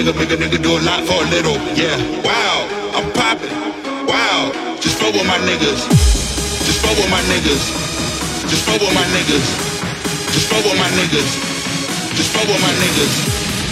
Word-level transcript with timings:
nigga, 0.00 0.16
make 0.16 0.30
a 0.32 0.36
nigga 0.40 0.58
do 0.64 0.70
a 0.72 0.80
lot 0.88 1.04
for 1.04 1.20
a 1.20 1.26
little. 1.28 1.56
Yeah, 1.76 1.92
wow, 2.24 2.56
I'm 2.96 3.04
popping. 3.12 3.52
Wow, 4.08 4.48
just 4.80 4.96
roll 5.04 5.12
with 5.12 5.26
my 5.28 5.36
niggas. 5.44 5.80
Just 6.64 6.80
roll 6.80 6.96
with 6.96 7.10
my 7.12 7.20
niggas. 7.28 7.60
Just 8.48 8.64
roll 8.66 8.80
with 8.80 8.94
my 8.96 9.04
niggas. 9.12 9.44
Just 10.32 10.48
roll 10.52 10.62
with 10.64 10.78
my 10.80 10.88
niggas. 10.96 11.28
Just 12.16 12.32
roll 12.32 12.48
with 12.48 12.60
my 12.64 12.72
niggas. 12.80 13.12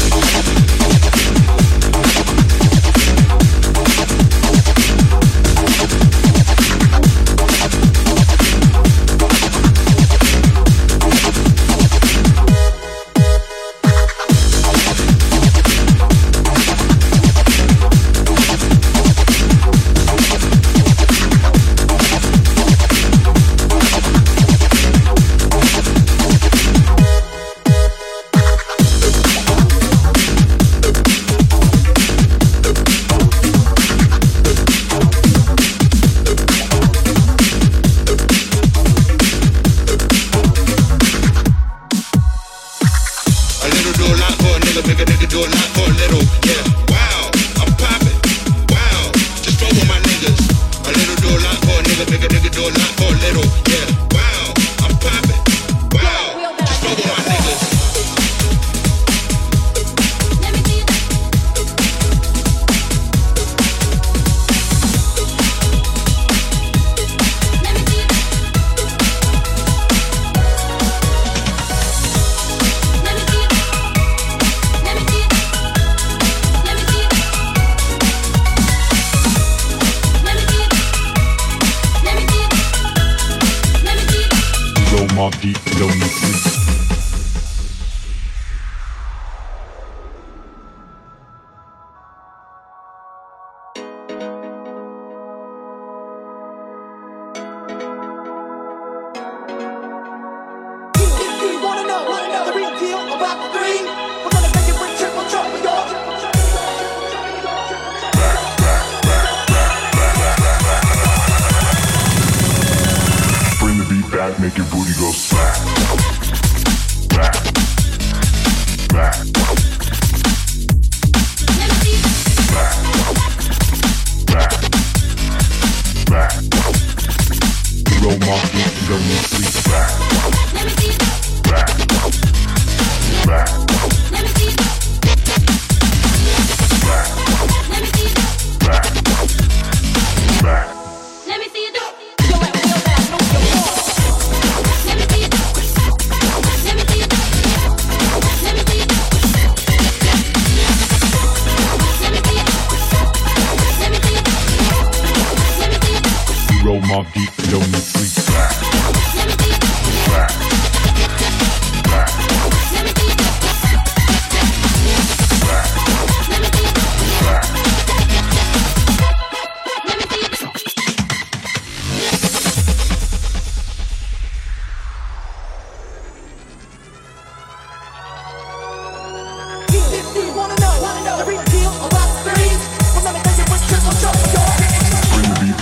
deep, 85.41 85.57
lonely 85.79 86.20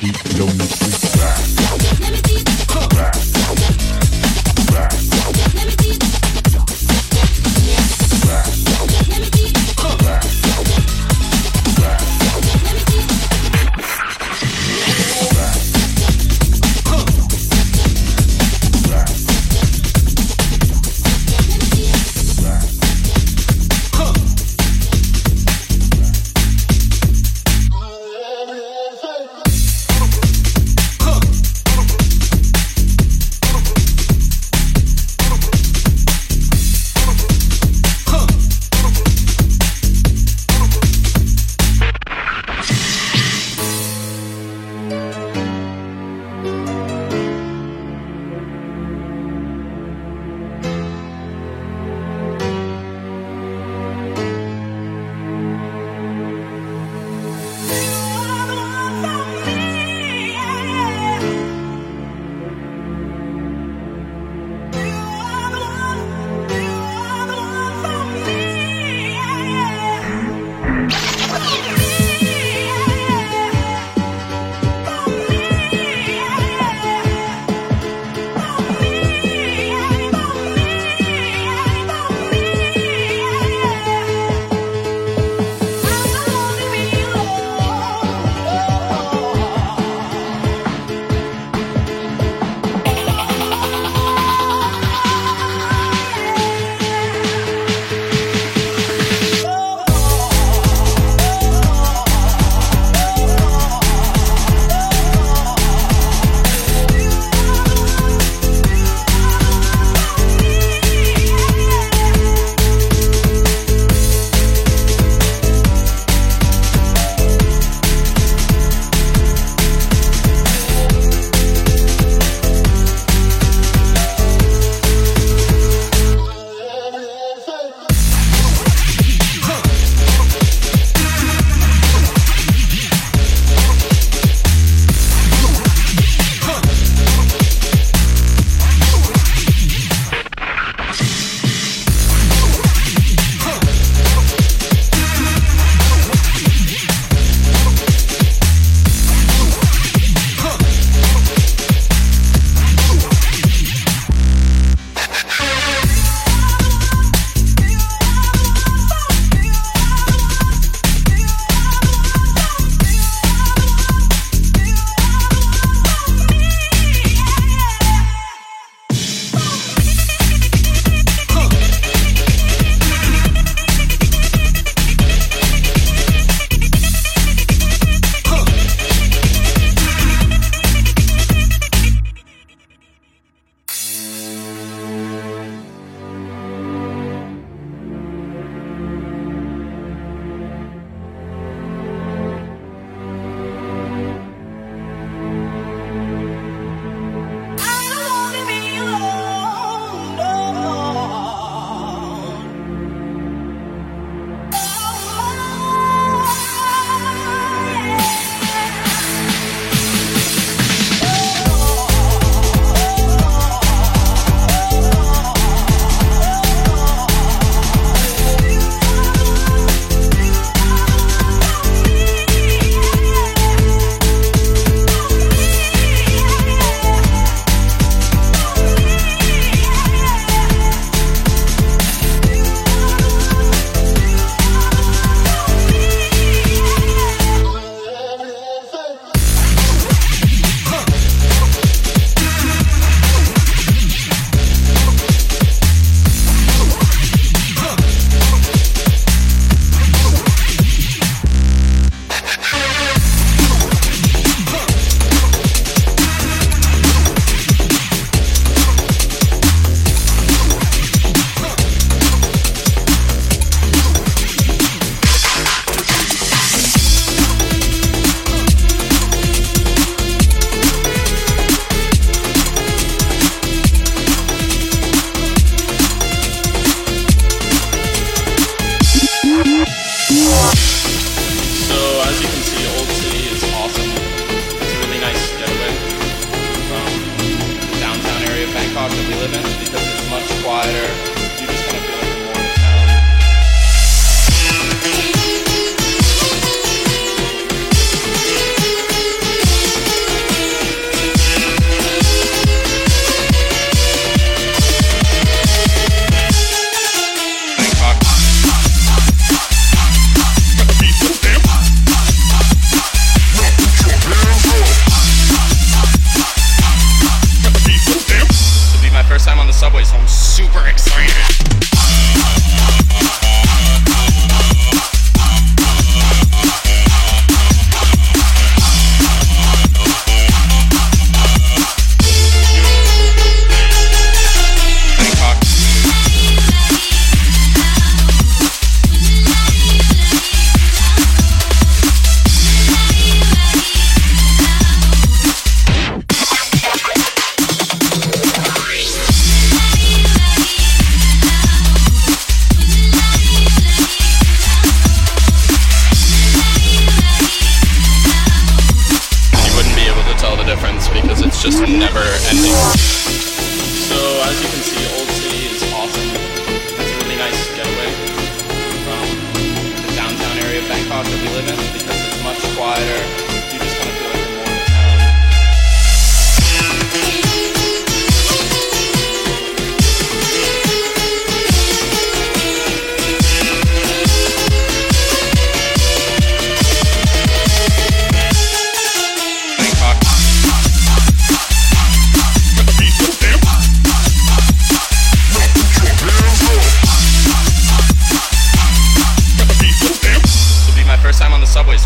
deep 0.00 0.49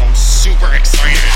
I'm 0.05 0.15
super 0.15 0.75
excited. 0.75 1.34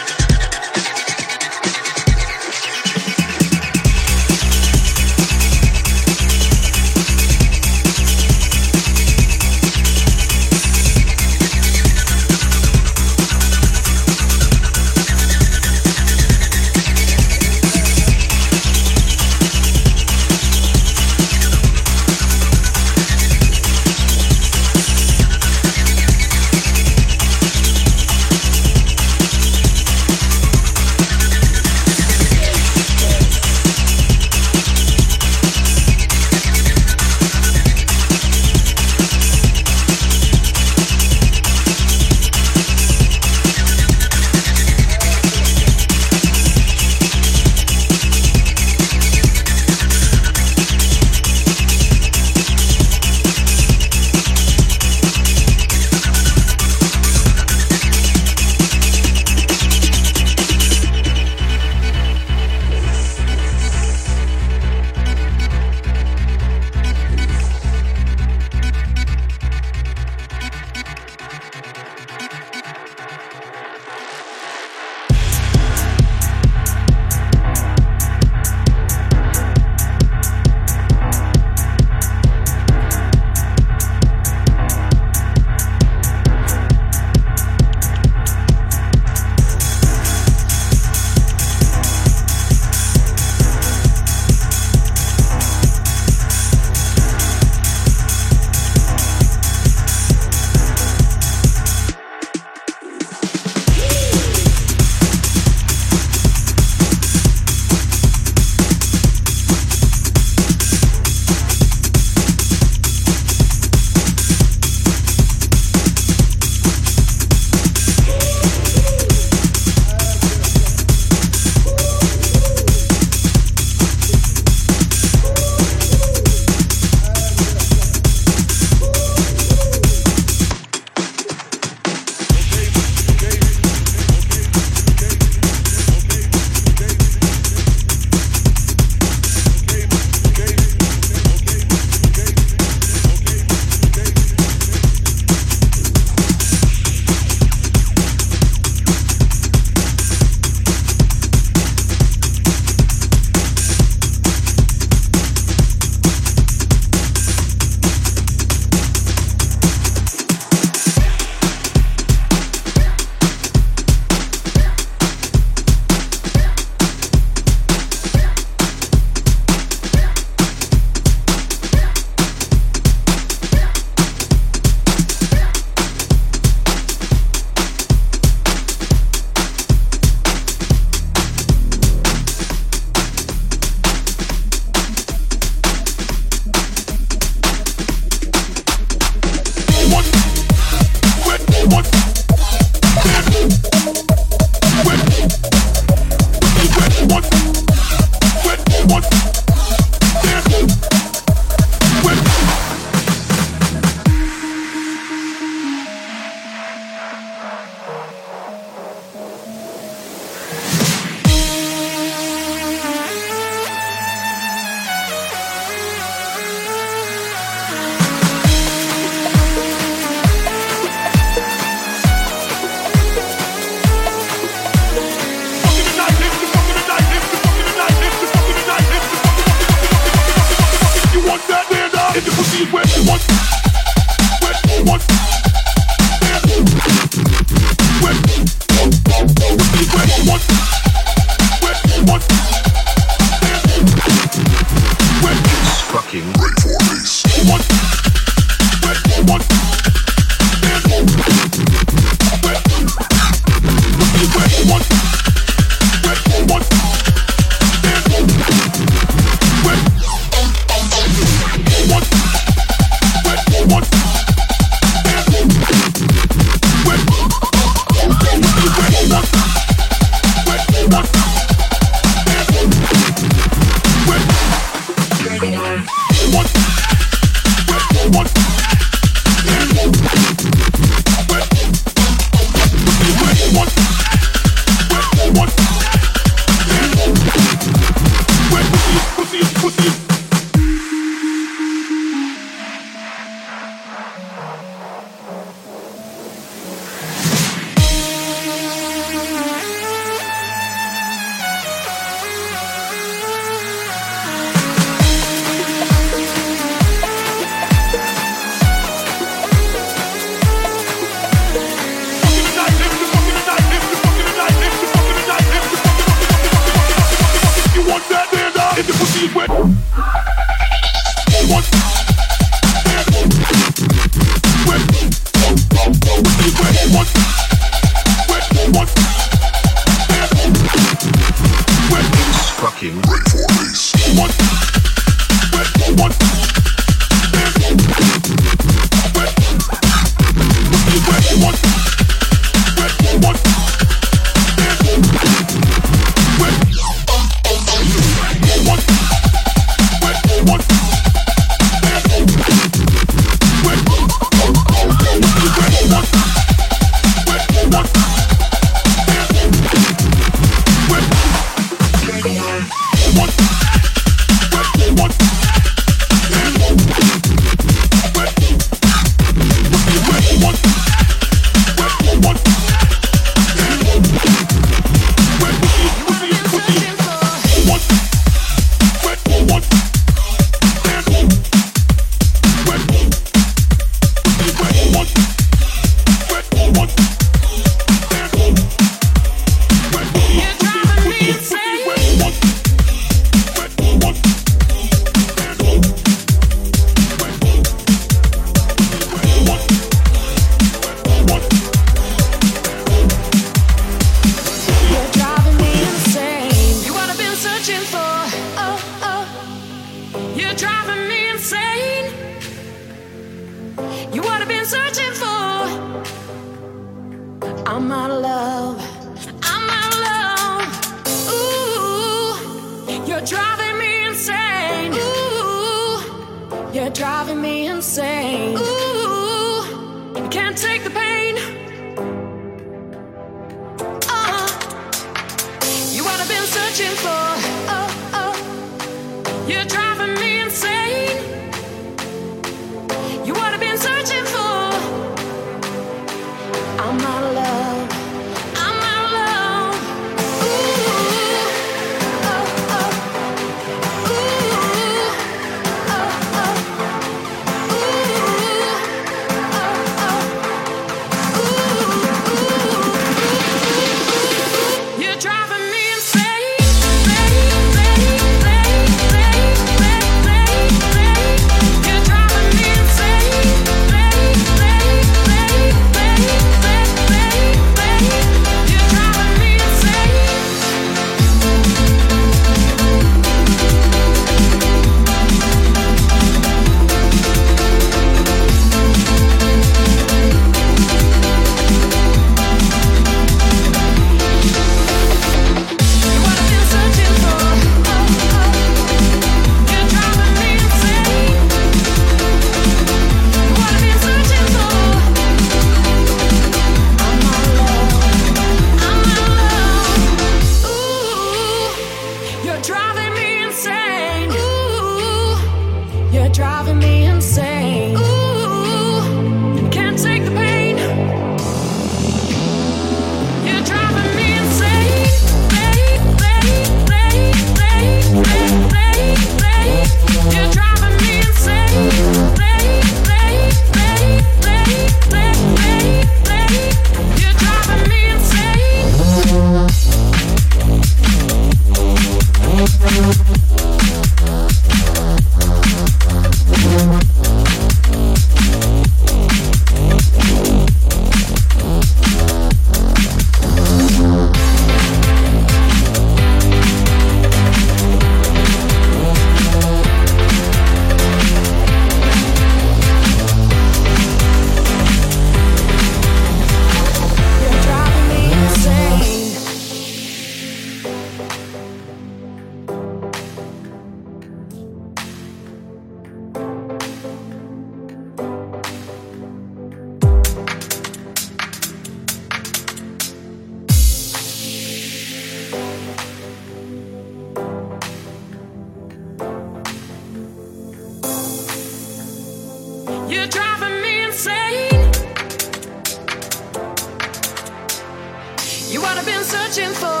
searching 599.33 599.71
for 599.75 600.00